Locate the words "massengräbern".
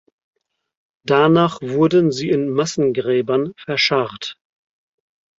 2.49-3.53